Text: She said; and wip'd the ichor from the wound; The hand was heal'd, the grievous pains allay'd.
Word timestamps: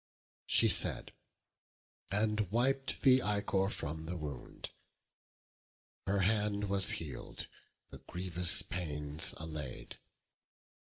She 0.47 0.67
said; 0.67 1.13
and 2.09 2.51
wip'd 2.51 3.03
the 3.03 3.21
ichor 3.21 3.69
from 3.69 4.07
the 4.07 4.17
wound; 4.17 4.71
The 6.07 6.23
hand 6.23 6.69
was 6.69 6.93
heal'd, 6.93 7.45
the 7.91 7.99
grievous 7.99 8.63
pains 8.63 9.35
allay'd. 9.37 9.99